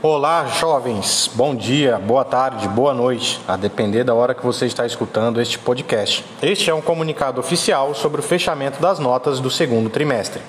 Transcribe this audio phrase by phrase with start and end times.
[0.00, 1.28] Olá, jovens.
[1.34, 5.58] Bom dia, boa tarde, boa noite, a depender da hora que você está escutando este
[5.58, 6.24] podcast.
[6.40, 10.40] Este é um comunicado oficial sobre o fechamento das notas do segundo trimestre.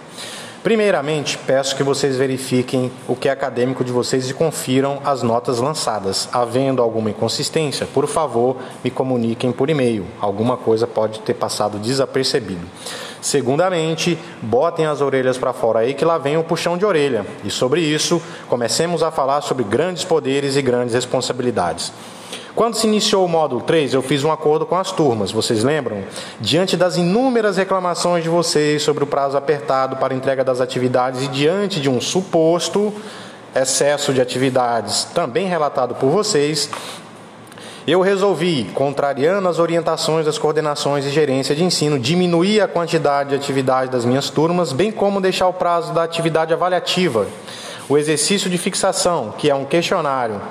[0.62, 5.58] Primeiramente, peço que vocês verifiquem o que é acadêmico de vocês e confiram as notas
[5.58, 6.30] lançadas.
[6.32, 10.06] Havendo alguma inconsistência, por favor, me comuniquem por e-mail.
[10.22, 12.68] Alguma coisa pode ter passado desapercebido.
[13.22, 17.26] Segundamente, botem as orelhas para fora aí que lá vem o puxão de orelha.
[17.44, 21.92] E sobre isso, comecemos a falar sobre grandes poderes e grandes responsabilidades.
[22.56, 26.04] Quando se iniciou o módulo 3, eu fiz um acordo com as turmas, vocês lembram?
[26.42, 31.28] Diante das inúmeras reclamações de vocês sobre o prazo apertado para entrega das atividades e
[31.28, 32.94] diante de um suposto
[33.56, 36.70] excesso de atividades também relatado por vocês,
[37.92, 43.36] eu resolvi, contrariando as orientações das coordenações e gerência de ensino, diminuir a quantidade de
[43.36, 47.26] atividade das minhas turmas, bem como deixar o prazo da atividade avaliativa,
[47.88, 50.42] o exercício de fixação, que é um questionário,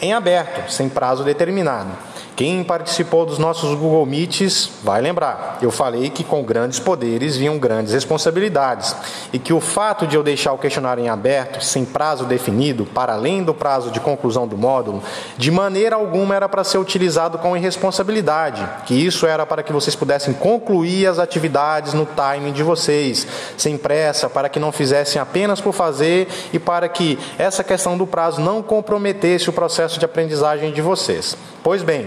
[0.00, 1.90] em aberto, sem prazo determinado.
[2.36, 5.56] Quem participou dos nossos Google Meets vai lembrar.
[5.62, 8.94] Eu falei que com grandes poderes vinham grandes responsabilidades
[9.32, 13.14] e que o fato de eu deixar o questionário em aberto, sem prazo definido, para
[13.14, 15.02] além do prazo de conclusão do módulo,
[15.38, 19.96] de maneira alguma era para ser utilizado com irresponsabilidade, que isso era para que vocês
[19.96, 23.26] pudessem concluir as atividades no timing de vocês,
[23.56, 28.06] sem pressa, para que não fizessem apenas por fazer e para que essa questão do
[28.06, 31.34] prazo não comprometesse o processo de aprendizagem de vocês.
[31.66, 32.06] Pois bem,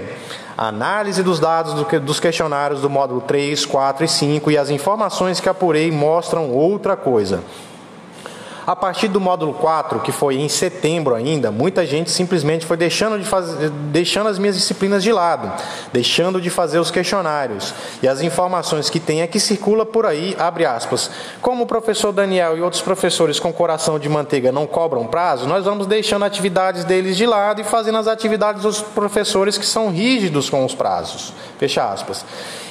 [0.67, 5.47] análise dos dados dos questionários do módulo 3, 4 e 5 e as informações que
[5.47, 7.41] apurei mostram outra coisa.
[8.65, 13.17] A partir do módulo 4, que foi em setembro ainda, muita gente simplesmente foi deixando,
[13.17, 15.51] de fazer, deixando as minhas disciplinas de lado,
[15.91, 17.73] deixando de fazer os questionários.
[18.01, 21.09] E as informações que tem é que circula por aí, abre aspas.
[21.41, 25.65] Como o professor Daniel e outros professores com coração de manteiga não cobram prazo, nós
[25.65, 30.49] vamos deixando atividades deles de lado e fazendo as atividades dos professores que são rígidos
[30.49, 31.33] com os prazos.
[31.57, 32.25] Fecha aspas.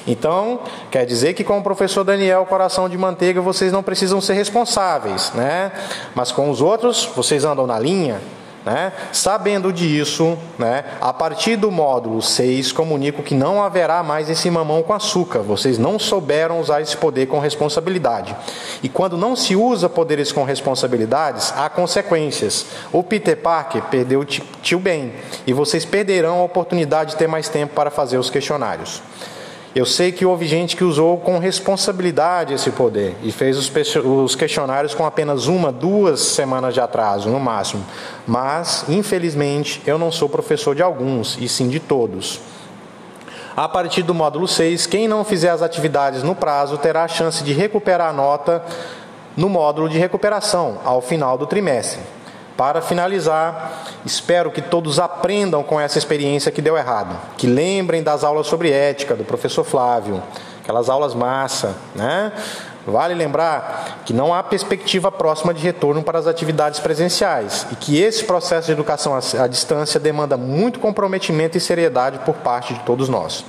[0.09, 4.33] Então, quer dizer que com o professor Daniel Coração de Manteiga vocês não precisam ser
[4.33, 5.71] responsáveis, né?
[6.15, 8.21] Mas com os outros, vocês andam na linha,
[8.69, 8.93] né?
[9.13, 14.83] Sabendo disso, né, a partir do módulo 6, comunico que não haverá mais esse mamão
[14.83, 15.41] com açúcar.
[15.41, 18.37] Vocês não souberam usar esse poder com responsabilidade.
[18.83, 22.67] E quando não se usa poderes com responsabilidades, há consequências.
[22.93, 25.13] O Peter Parker perdeu o tio Ben
[25.47, 29.01] e vocês perderão a oportunidade de ter mais tempo para fazer os questionários.
[29.75, 34.95] Eu sei que houve gente que usou com responsabilidade esse poder e fez os questionários
[34.95, 37.85] com apenas uma, duas semanas de atraso, no máximo.
[38.27, 42.41] Mas, infelizmente, eu não sou professor de alguns, e sim de todos.
[43.55, 47.43] A partir do módulo 6, quem não fizer as atividades no prazo terá a chance
[47.45, 48.65] de recuperar a nota
[49.37, 52.01] no módulo de recuperação ao final do trimestre.
[52.57, 58.25] Para finalizar, espero que todos aprendam com essa experiência que deu errado, que lembrem das
[58.25, 60.23] aulas sobre ética do professor Flávio,
[60.63, 62.33] aquelas aulas massa, né?
[62.87, 68.01] Vale lembrar que não há perspectiva próxima de retorno para as atividades presenciais e que
[68.01, 73.09] esse processo de educação à distância demanda muito comprometimento e seriedade por parte de todos
[73.09, 73.45] nós.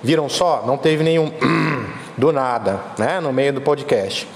[0.00, 0.62] Viram só?
[0.64, 1.32] Não teve nenhum
[2.16, 4.28] do nada, né, no meio do podcast.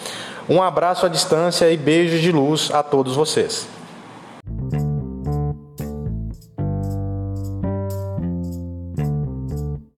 [0.49, 3.69] Um abraço à distância e beijos de luz a todos vocês.